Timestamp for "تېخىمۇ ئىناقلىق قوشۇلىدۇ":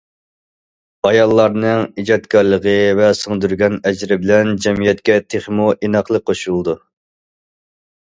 5.37-6.81